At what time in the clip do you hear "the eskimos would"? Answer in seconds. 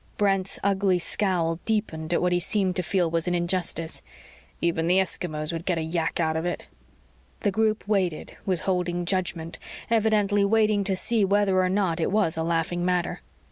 4.87-5.63